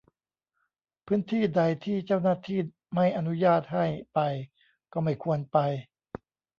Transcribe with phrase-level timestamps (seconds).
[1.05, 2.59] พื้นที่ใดที่เจ้าหน้าที่
[2.95, 4.19] ไม่อนุญาตให้ไป
[4.93, 5.57] ก็ไม่ควรไป